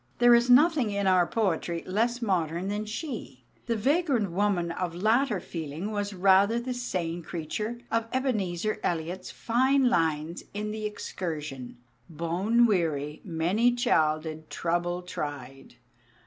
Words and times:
There 0.17 0.33
is 0.33 0.49
nothing 0.49 0.89
in 0.89 1.05
our 1.05 1.27
poetry 1.27 1.83
less 1.85 2.23
modern 2.23 2.69
than 2.69 2.85
she. 2.87 3.43
The 3.67 3.75
vagrant 3.75 4.31
woman 4.31 4.71
of 4.71 4.95
later 4.95 5.39
feeling 5.39 5.91
was 5.91 6.11
rather 6.11 6.59
the 6.59 6.73
sane 6.73 7.21
creature 7.21 7.77
of 7.91 8.07
Ebenezer 8.11 8.79
Elliott's 8.81 9.29
fine 9.29 9.89
lines 9.91 10.43
in 10.55 10.71
"The 10.71 10.85
Excursion" 10.87 11.77
Bone 12.09 12.65
weary, 12.65 13.21
many 13.23 13.75
childed, 13.75 14.49
trouble 14.49 15.03
tried! 15.03 15.75